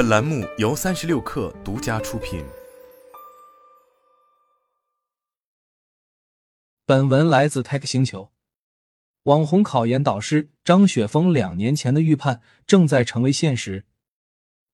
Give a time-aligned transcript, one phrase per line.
[0.00, 2.42] 本栏目由三十六氪独家出品。
[6.86, 8.30] 本文来自 Tech 星球。
[9.24, 13.84] 网红考研导师张雪峰两年前的预判正在成为现实。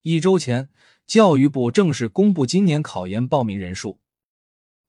[0.02, 0.68] 一周前，
[1.08, 3.98] 教育部正式公布今年考研报名人数。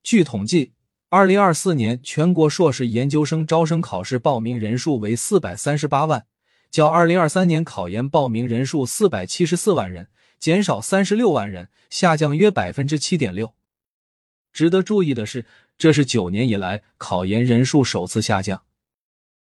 [0.03, 0.73] 据统计，
[1.09, 6.27] 二零二四年全国硕士研究生招生考试报名人数为四百三十八万，
[6.69, 10.09] 较二零二三年考研报名人数四百七十四万人
[10.39, 13.53] 减少三十六万人，下降约百分之七点六。
[14.53, 15.45] 值得注意的是，
[15.77, 18.63] 这是九年以来考研人数首次下降。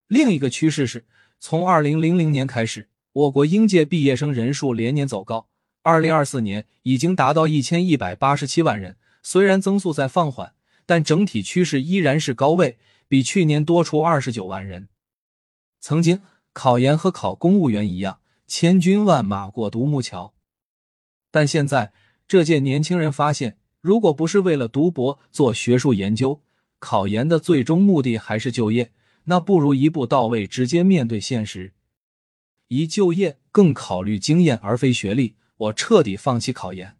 [0.06, 1.06] 另一个趋势是，
[1.40, 5.48] 从二零零零年开始，我国应届毕业生人数连年走高。
[5.82, 10.54] 二零二四年已经达到一千一百八十七万人，虽然增速在放缓，
[10.86, 14.88] 但整体趋势依然是高位，比去年多出二十九万人。
[15.80, 20.33] 曾经考研和考公务员一样，千军万马过独木桥，
[21.34, 21.92] 但现在
[22.28, 26.40] 这届年轻人发现，如果不是为了读博做学术研究，
[26.78, 28.92] 考研的最终目的还是就业，
[29.24, 31.72] 那不如一步到位，直接面对现实，
[32.68, 35.34] 一就业更考虑经验而非学历。
[35.56, 36.96] 我彻底放弃考研，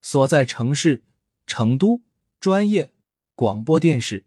[0.00, 1.04] 所在城市
[1.46, 2.00] 成都，
[2.40, 2.92] 专业
[3.34, 4.24] 广播电视。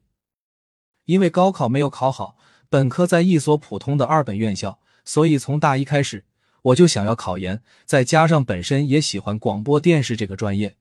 [1.06, 2.38] 因为高考没有考好，
[2.70, 6.24] 本科在一所普通的二本院校，所以从大一开始
[6.68, 7.62] 我就想要考研。
[7.86, 10.76] 再加上本身也喜欢广播电视这个专业，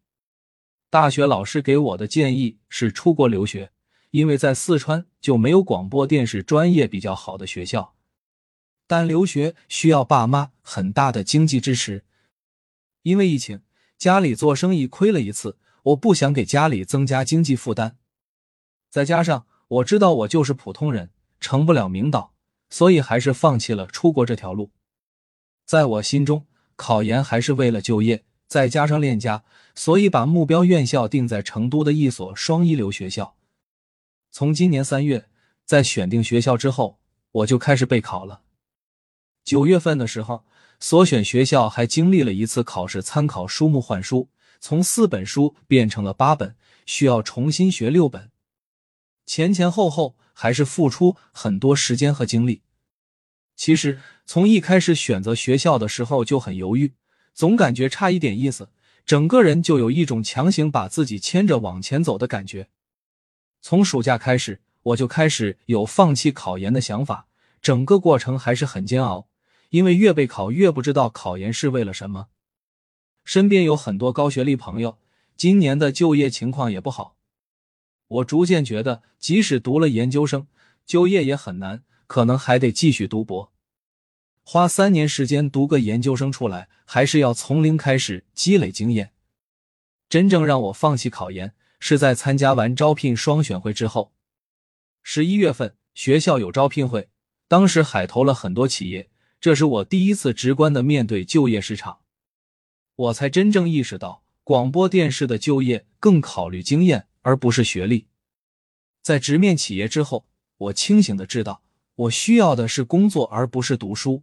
[0.91, 3.70] 大学老师给我的建议是出国留学，
[4.11, 7.95] 因为在四川就没有广播电视专业比较好的学校，
[8.87, 12.05] 但留学需要爸妈很大的经济支持。
[13.03, 13.62] 因为疫情，
[13.97, 17.97] 家里做生意亏了一次，我不想给家里增加经济负担。
[18.91, 22.34] 再加上我知道我就是普通人，成不了名导，
[22.70, 24.73] 所以还是放弃了出国这条路。
[25.67, 33.36] 在我心中，考研还是为了就业，再加上恋家，所以把目标院校定在成都的一所双一流学校。
[34.31, 35.28] 从今年三月，
[35.64, 36.98] 在选定学校之后，
[37.33, 38.41] 我就开始备考了。
[39.45, 40.45] 九月份的时候。
[40.79, 44.29] 所选学校还经历了一次考试参考书目换书，
[44.61, 46.55] 从四本书变成了八本，
[46.85, 48.30] 需要重新学六本，
[49.24, 52.61] 前前后后还是付出很多时间和精力。
[53.57, 56.92] 其实从一开始选择学校的时候就很犹豫，
[57.33, 58.69] 总感觉差一点意思，
[59.07, 62.69] 整个人就有一种强行把自己牵着往前走的感觉。
[63.63, 67.29] 从暑假开始，我就开始有放弃考研的想法，
[67.63, 69.29] 整个过程还是很煎熬。
[69.70, 72.29] 因为越备考越不知道考研是为了什么，
[73.25, 74.98] 身边有很多高学历朋友，
[75.36, 77.17] 今年的就业情况也不好。
[78.07, 80.47] 我逐渐觉得，即使读了研究生，
[80.86, 83.53] 就业也很难，可能还得继续读博，
[84.48, 89.11] 花三年时间读个研究生出来，还是要从零开始积累经验。
[90.08, 94.12] 真正让我放弃考研，是在参加完招聘双选会之后。
[95.02, 97.08] 十一月份学校有招聘会，
[97.48, 99.11] 当时海投了很多企业。
[99.40, 101.98] 这是我第一次直观的面对就业市场，
[102.95, 108.06] 我才真正意识到广播电视的就业更考虑经验而不是学历。
[109.02, 110.24] 在直面企业之后，
[110.56, 111.62] 我清醒的知道，
[111.96, 114.23] 我需要的是工作而不是读书。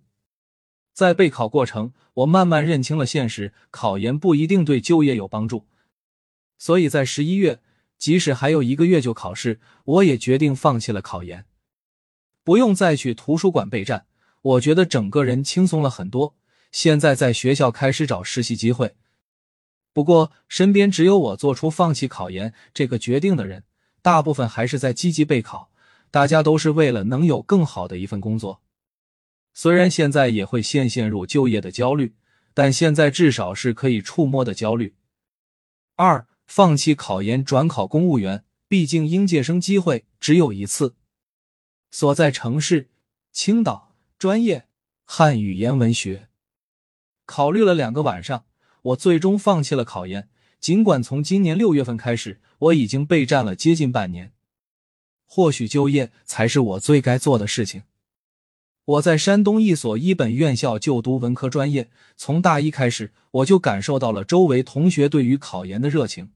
[0.94, 5.66] 在备考过程，我慢慢认清了现实，考研不一定对就业有帮助。
[6.58, 7.60] 所以在十一月，
[7.98, 11.46] 即使还有一个月就考试，我也决定放弃了考研，
[12.44, 14.06] 不用再去图书馆备战。
[14.42, 16.36] 我觉得整个人轻松了很多。
[16.72, 18.96] 现在在学校开始找实习机会，
[19.94, 23.64] 不过身边只有我做出放弃考研这个决定的人，
[24.02, 25.70] 大部分还是在积极备考。
[26.12, 28.62] 大家都是为了能有更好的一份工作。
[29.54, 32.16] 虽然现在也会陷陷入就业的焦虑，
[32.54, 34.96] 但现在至少是可以触摸的焦虑。
[35.96, 40.96] 二，放弃考研转考公务员，毕竟应届生机会只有一次。
[41.92, 42.90] 所在城市：
[43.32, 43.92] 青岛。
[44.20, 44.70] 专业
[45.04, 46.30] 汉语言文学，
[47.26, 48.46] 考虑了两个晚上，
[48.84, 50.30] 我最终放弃了考研。
[50.62, 54.32] 尽管从今年六月份开始，我已经备战了接近半年，
[55.26, 57.84] 或许就业才是我最该做的事情。
[58.86, 66.32] 我在山东一所一本院校就读文科专业，从大一开始，我就感受到了周围同学对于考研的热情。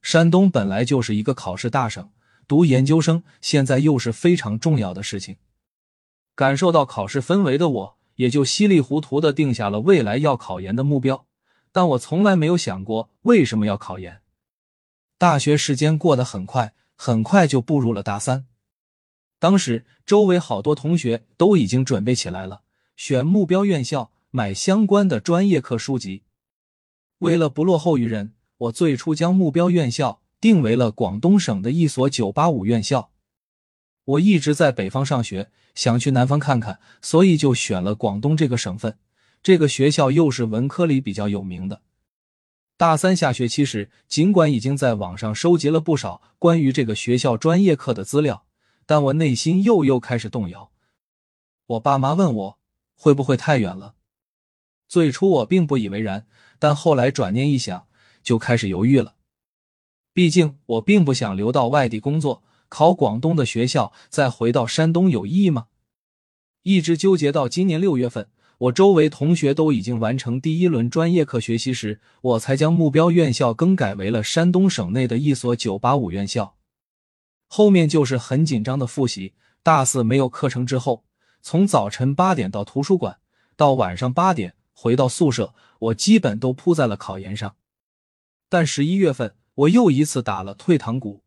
[0.00, 2.10] 山东本来就是一个考试大省，
[2.48, 5.36] 读研究生现在又是非常重要的事情。
[6.34, 11.26] 感受到考试氛围的我，也就稀里糊涂的定下了未来要考研的目标。
[11.70, 14.20] 但我从来没有想过为什么要考研。
[15.16, 18.46] 大学时间过得很快，很快就步入了大三。
[19.42, 22.62] 当时周围好多同学都已经准备起来了，
[22.94, 26.22] 选目标院校，买相关的专业课书籍，
[27.18, 33.10] 为了不落后于人，我最初将目标院校定为了广东省的一所985院校。
[34.04, 38.96] 我一直在北方上学，想去南方看看，所以就选了广东这个省份。
[39.42, 41.82] 这个学校又是文科里比较有名的。
[42.76, 48.44] 大三下学期时，尽管已经在网上收集了不少关于这个学校专业课的资料，
[48.86, 50.70] 但我内心又又开始动摇。
[51.66, 52.58] 我爸妈问我
[52.94, 53.94] 会不会太远了。
[54.88, 56.26] 最初我并不以为然，
[56.58, 57.86] 但后来转念一想，
[58.22, 59.14] 就开始犹豫了。
[60.12, 62.42] 毕竟我并不想留到外地工作。
[62.68, 65.66] 考广东的学校，再回到山东有意义吗？
[66.62, 76.56] 一直纠结到今年六月份，我周围同学都已经完成第一轮专业课学习时，我才将目标院校更改为了山东省内的一所985院校。
[77.54, 79.34] 后面就是很紧张的复习。
[79.62, 81.04] 大四没有课程之后，
[81.42, 83.18] 从早晨八点到图书馆，
[83.56, 87.54] 到晚上八点回到宿舍，我基本都扑在了考研上。
[88.48, 91.24] 但十一月份，我又一次打了退堂鼓。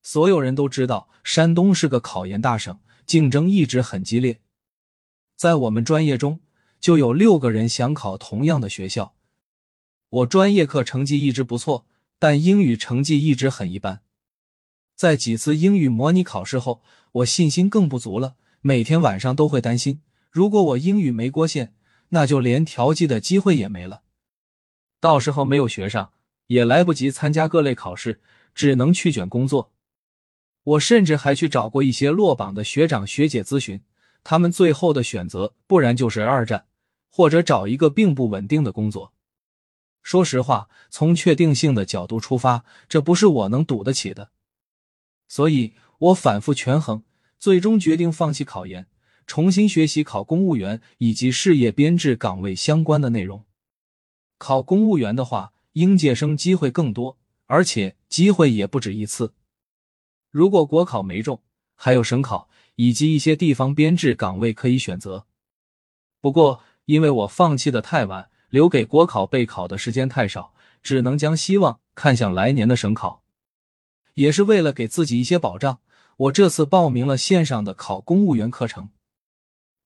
[0.00, 4.38] 所有人都知道，山东是个考研大省，竞争一直很激烈。
[5.34, 6.38] 在我们专业中，
[6.78, 9.16] 就有六个人想考同样的学校。
[10.08, 11.84] 我专业课成绩一直不错，
[12.20, 14.02] 但英语成绩一直很一般。
[15.02, 20.00] 在几次英语模拟考试后，我信心更不足了，每天晚上都会担心，
[20.30, 21.74] 如果我英语没过线，
[22.10, 24.02] 那就连调剂的机会也没了。
[25.00, 26.12] 到时候没有学上，
[26.46, 28.20] 也来不及参加各类考试，
[28.54, 29.72] 只能去卷工作。
[30.62, 33.80] 我甚至还去找过一些落榜的学长学姐咨询，
[34.22, 36.66] 他们最后的选择，不然就是二战，
[37.10, 39.12] 或者找一个并不稳定的工作。
[40.00, 44.30] 说实话，从确定性的角度出发，这不是我能赌得起的。
[45.32, 47.04] 所以我反复权衡，
[47.38, 48.86] 最终决定放弃考研，
[49.26, 53.42] 重新学习考公务员以及事业编制岗位相关的内容。
[54.36, 59.32] 考公务员的话，应届生机会更多，而且机会也不止一次。
[60.30, 61.40] 如果国考没中，
[61.74, 65.24] 还有省考以及一些地方编制岗位可以选择。
[66.20, 70.52] 不过，因为我放弃的太晚，留给国考备考的时间太少，
[70.82, 73.21] 只能将希望看向来年的省考。
[74.14, 75.80] 也是为了给自己一些保障，
[76.16, 78.90] 我这次报名了线上的考公务员课程。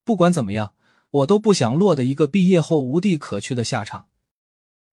[0.03, 0.73] 不管怎么样，
[1.09, 4.07] 我都不想落得一个毕业后无地可去的下场。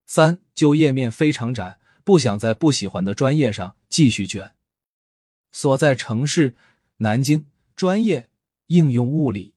[0.05, 4.53] 三就业面非常窄，不想在不喜欢的专业上继续卷。
[5.51, 6.55] 所在城市
[6.97, 7.45] 南京，
[7.75, 8.29] 专业
[8.67, 9.53] 应用物理。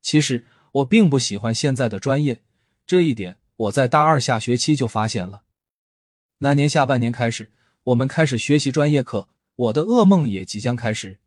[0.00, 2.42] 其实我并不喜欢现在的专业，
[2.86, 5.42] 这一点我在大二下学期就发现了。
[6.38, 7.52] 那年下半年开始，
[7.84, 11.18] 我们开始学习专业课，我的噩梦也即将开始。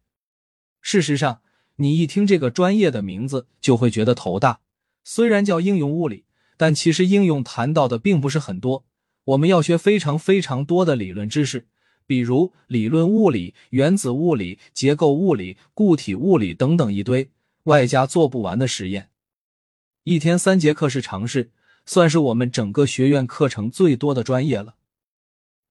[0.80, 1.42] 事实上，
[1.78, 4.62] 你一听这个专业的名字就会觉得头大。
[5.04, 6.24] 虽然叫应用物理，
[6.56, 8.86] 但其实应用谈到的并不是很多。
[9.25, 11.68] 我们要学非常非常多的理论知识。
[12.07, 17.31] 比如理论物理、原子物理、结构物理、固体物理等等一堆，
[17.63, 19.10] 外加做不完的实验。
[20.04, 21.51] 一天三节课是常事，
[21.86, 24.75] 算是我们整个学院课程最多的专业了。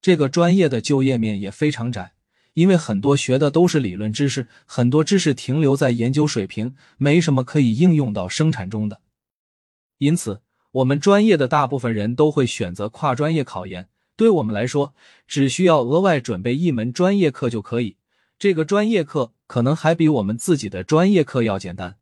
[0.05, 2.13] 这个专业的就业面也非常窄，
[2.53, 9.01] 因为很多学的都是理论知识，很多知识停留在研究水平，没什么可以应用到生产中的。
[9.97, 10.43] 因此，
[10.73, 13.89] 我们专业的大部分人都会选择跨专业考研。
[14.15, 14.93] 对我们来说，
[15.27, 17.97] 只需要额外准备一门专业课就可以。
[18.39, 21.97] 这个专业课可能还比我们自己的专业课要简单。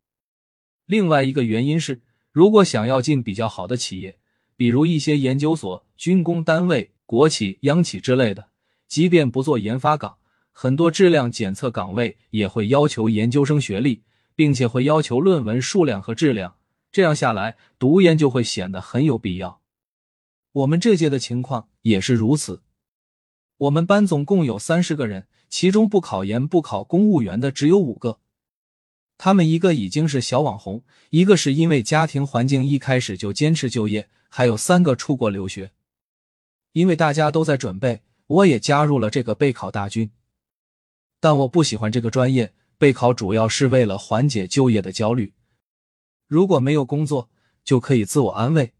[0.87, 2.00] 另外一个原因是，
[2.32, 4.18] 如果想要进比较好的企业，
[4.56, 8.49] 比如一些研究所、军工单位、国企、央企之类的，
[8.88, 10.16] 即便不做研发岗，
[10.50, 14.02] 很多质量检测岗位也会要求研究生学历，
[14.35, 16.57] 并且会要求论文数量和质量。
[16.90, 19.61] 这样下来，读研就会显得很有必要。
[20.52, 22.62] 我们这届的情况也是如此。
[23.59, 28.21] 我们班总共有三十个人，其中不考研、不考公务员的只有五个。
[29.19, 35.73] 他们一个已经是小网红，一个是因为家庭环境一开始就坚持就业，还有三个出国留学。
[36.73, 40.11] 因为大家都在准备，我也加入了这个备考大军。
[41.21, 45.33] 但我不喜欢这个专业，备考主要是为了缓解就业的焦虑。
[46.26, 47.31] 如果没有工作，
[47.64, 48.73] 就可以自我安慰。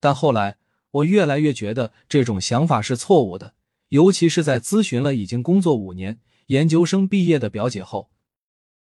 [0.00, 0.58] 但后来。
[0.94, 3.56] 我越来越觉得这种想法是错误的，
[3.88, 8.12] 尤其是在咨询了已经工作五年、研究生毕业的表姐后，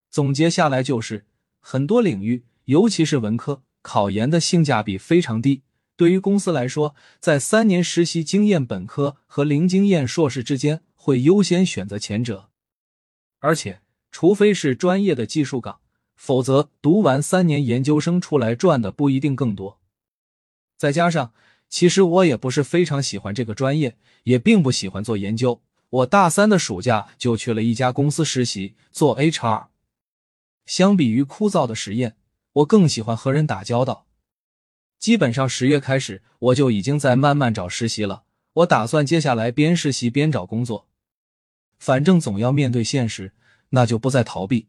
[0.09, 1.25] 总结下来就是，
[1.59, 5.63] 很多领域，尤其是文科，考研的性价比非常低。
[5.99, 12.47] 对于公司来说，在三年实习经验本科和零经验硕士之间，会优先选择前者。
[13.39, 15.81] 而且，除非是专业的技术岗，
[16.15, 19.81] 否则读完三年研究生出来赚的不一定更多。
[20.77, 21.33] 再加上。
[21.71, 25.61] 其实我也不是非常喜欢这个专业，也并不喜欢做研究。
[25.91, 29.67] 我大三的暑假就去了一家公司实习，做 HR。
[30.65, 32.15] 相比于枯燥的实验，
[32.53, 34.07] 我更喜欢和人打交道。
[34.99, 38.23] 基本上十月开始，我就已经在慢慢找实习了。
[38.53, 40.87] 我打算接下来边实习边找工作，
[41.77, 43.31] 反正总要面对现实，
[43.69, 44.67] 那就不再逃避。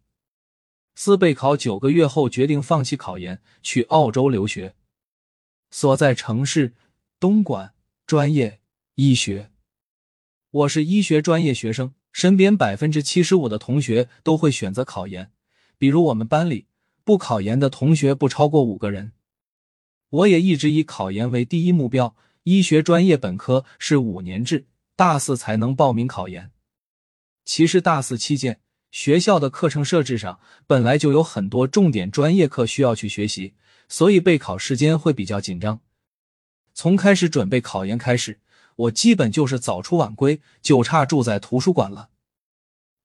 [0.94, 4.74] 四备考九个月后，决定放弃考研，去澳洲留学。
[5.72, 6.74] 所在城市
[7.18, 7.72] 东莞，
[8.06, 8.60] 专业
[8.94, 9.50] 医学。
[10.50, 15.32] 我是医学专业学生，身边百分之七十五的同学都会选择考研。
[15.78, 16.66] 比如我们班里
[17.02, 19.12] 不考研的同学不超过五个人。
[20.10, 22.14] 我也一直以考研为第一目标。
[22.44, 26.50] 医学专业本科是五年制，大四才能报名考研。
[27.44, 33.54] 其实大四期间，学校的课程设置上本来就有很多重点专业课需要去学习，
[33.88, 35.80] 所以备考时间会比较紧张。
[36.72, 38.40] 从开始准备考研开始，
[38.76, 42.08] 我基本就是早出晚归，就差住在图书馆了。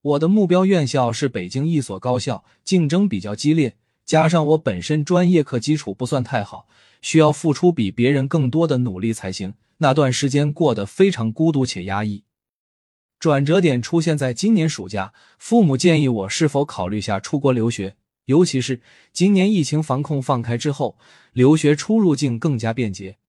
[0.01, 6.67] 我的目标院校是北京一所高校，竞争比较激烈，加上我本身专业课基础不算太好。
[7.05, 9.53] 需要付出比别人更多的努力才行。
[9.77, 12.23] 那段时间过得非常孤独且压抑。
[13.19, 17.95] 转折点出现在今年暑假，父母建议我是否考虑下出国留学，
[18.25, 18.81] 尤其是
[19.13, 20.97] 今年疫情防控放开之后，
[21.31, 23.19] 留学出入境更加便捷。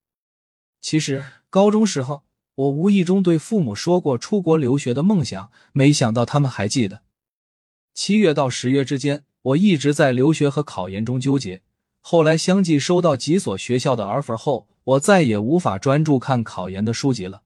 [0.80, 2.22] 其实高中时候，
[2.54, 7.02] 我无意中对父母说过出国留学的梦想，没想到他们还记得。
[7.92, 11.60] 七月到十月之间，我一直在留学和考研中纠结。
[12.08, 17.42] 后来相继收到几所学校的 offer 后，我再也无法专注看考研的书籍了。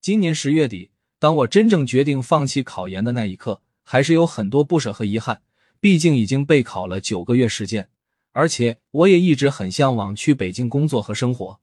[0.00, 5.42] 今年十月底，当我真正决定放弃考研的那一刻，还是有很多不舍和遗憾。
[5.78, 7.88] 毕竟已经备考了九个月时间，
[8.32, 11.60] 而且我也一直很向往去北京工作和生活。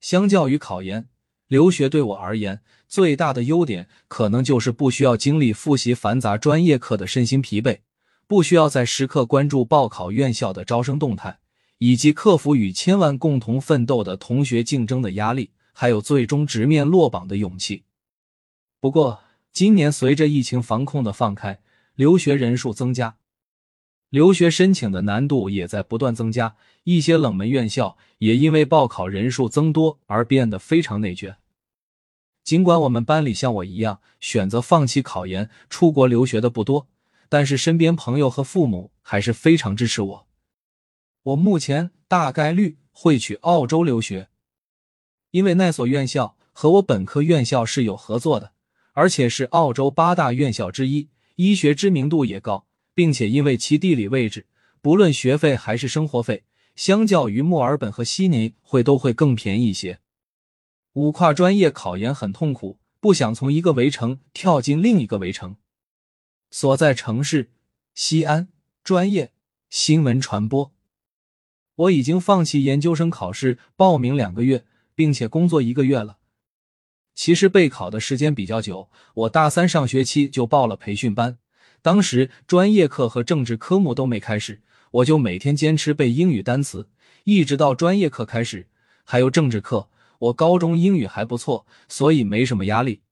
[0.00, 1.10] 相较于考研，
[1.48, 7.80] 留学对我而言最大的优点，可能就是不需要经历复习繁杂专业课的身心疲惫。
[8.30, 11.40] 不需要再时刻关注报考院校的招生动态，
[11.78, 17.82] 以及克服与千万共同奋斗的同学竞争的压力，还有最终直面落榜的勇气。
[18.78, 19.18] 不过，
[19.52, 21.58] 今年随着疫情防控的放开，
[21.96, 23.16] 留学人数增加，
[24.10, 31.38] 留学申请的难度也在不断增加，一些冷门院校也因为报考人数增多而变得非常内卷。
[32.44, 36.86] 尽管我们班里像我一样选择放弃考研出国留学的不多。
[37.30, 40.26] 但是身边朋友和父母还是非常支持我。
[41.22, 44.28] 我目前大概率会去澳洲留学，
[45.30, 48.52] 因为那所院校和我本科院校是有合作的，
[48.92, 54.46] 而且是澳洲八大院校之一，医学知名度也高，并且因为其地理位置，
[54.82, 56.42] 不论学费还是生活费，
[56.74, 60.00] 相较于墨尔本和悉尼会都会更便宜一些。
[60.94, 65.54] 五跨专业考研很痛苦，不想从一个围城跳进另一个围城。
[66.50, 67.50] 所在城市
[67.94, 68.48] 西安，
[68.82, 69.32] 专业
[69.68, 70.72] 新闻传播。
[71.76, 74.64] 我已经放弃研究生考试，报名两个月，
[74.96, 76.18] 并且工作一个月了。
[77.14, 81.38] 其实备考的时间比较久，我大三上学期就报了培训班，
[81.82, 86.88] 当时专业课和政治科目都没开始，我就每天坚持背英语单词，
[87.24, 88.66] 一直到专业课开始，
[89.04, 89.88] 还有政治课。
[90.18, 93.02] 我高中英语还不错，所以没什么压力。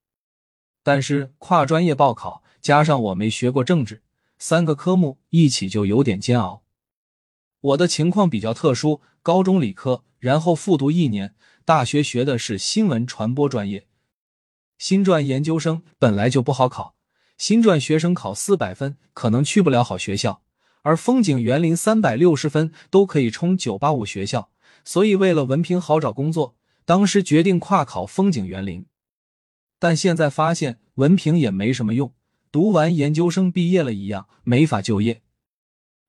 [0.83, 2.42] 但是跨专业报考。
[2.61, 4.03] 加上我没学过政治，
[4.38, 6.62] 三个科目一起就有点煎熬。
[7.61, 11.35] 我的情况比较特殊，高中理科，然后复读一年，
[11.65, 13.87] 大学学的是新闻传播专业。
[14.79, 16.95] 新传研究生本来就不好考，
[17.37, 20.43] 新传学生考四百分可能去不了好学校，
[20.83, 24.50] 而风景园林三百六十分都可以冲九八五学校，
[24.85, 28.87] 所以为了文凭好找工作，当时决定跨考风景园林。
[29.81, 32.12] 但现在发现文凭也没什么用。
[32.50, 35.23] 读完研究生毕业了一样没法就业。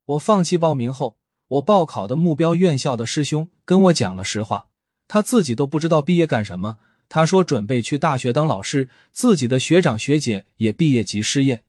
[0.05, 1.17] 我放弃报名后，
[1.47, 4.67] 我报考的目标院校的师兄跟我讲了实话，
[5.07, 6.77] 他自己都不知道毕业干什么。
[7.07, 11.63] 他说准备去大学当老师，自己的学长学姐也毕业即失业。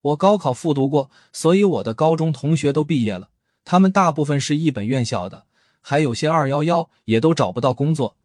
[0.00, 3.28] 我高考复读过，所以我的高中同学都毕业了，
[3.64, 5.44] 他们大部分是一本院校的，
[5.80, 8.16] 还有些二幺幺也都找不到工作。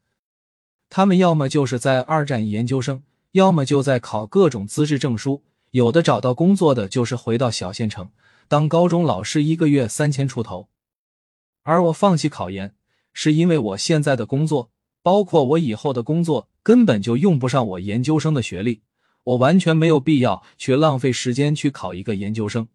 [0.90, 5.44] 他们要么就是在二战研究生，要么就在考各种资质证书。
[5.72, 8.12] 有的找到工作的就是回到小县城
[8.48, 10.68] 当高中老师，一个月三千出头。
[11.64, 12.76] 而我放弃考研，
[13.14, 18.82] 是因为我现在的工作，包括我以后的工作，根本就用不上我研究生的学历，
[19.24, 22.68] 我完全没有必要去浪费时间去考一个研究生。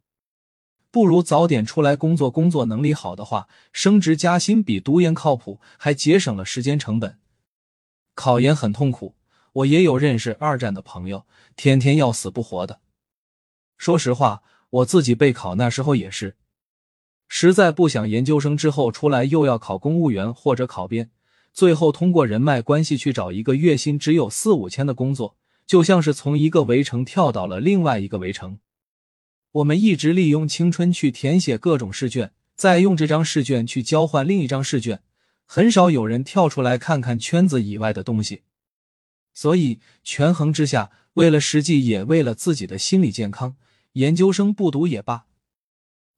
[0.90, 2.30] 不如早点出来工作。
[2.30, 7.18] 工作能力好的话，升职加薪比读研靠谱，还节省了时间成本。
[8.14, 9.14] 考研很痛苦，
[9.52, 12.80] 我也有认识二战的朋友，天天要死不活的。
[13.76, 16.36] 说实话，我自己备考那时候也是，
[17.28, 21.10] 实在不想研究生之后出来又要考公务员或者考编，
[21.52, 28.58] 最后通过人脉关系去找一个月薪只有四五千的工作，就像是从一个围城跳到了另外一个围城。
[29.52, 35.02] 我们一直利用青春去填写各种试卷，再用这张试卷去交换另一张试卷，
[35.44, 38.42] 很少有人跳出来看看圈子以外的东西。
[39.32, 43.56] 所以权衡之下，为了实际，也为了自己的心理健康。
[43.96, 45.24] 研究生不读也罢。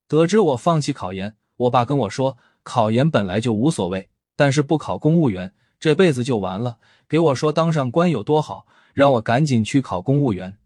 [0.09, 6.79] 得知我放弃考研，我爸跟我说，考研本来就无所谓，但是不考公务员，这辈子就完了。
[7.09, 10.59] 给我说当上官有多好，让我赶紧去考公务员。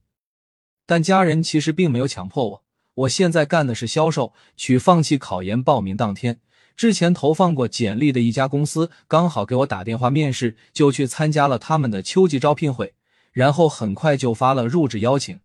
[0.86, 2.64] 但家人其实并没有强迫我。
[2.94, 6.40] 我现在干的是销售，取放弃考研报名当天，
[6.74, 12.94] 之前投放过简历的一家公司刚好给我打电话面试，就去参加了他们的秋季招聘会，
[13.32, 15.38] 然后很快就发了入职邀请。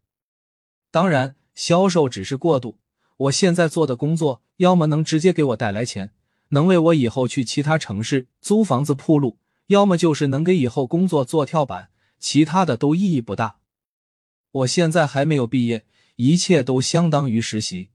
[0.89, 1.35] 当然。
[1.57, 2.77] 销售只是过渡，
[3.17, 6.11] 我现在做的工作，要么能直接给我带来钱，
[6.49, 13.55] 能为我以后去其他城市租房子铺路，要么就是能给以后工作做跳板，其他的都意义不大。
[14.51, 15.83] 我现在还没有毕业，
[16.17, 17.89] 一切都相当于实习，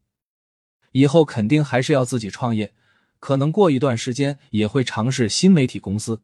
[0.91, 2.75] 以后肯定还是要自己创业，
[3.21, 6.21] 可能过一段时间也会尝试新媒体公司，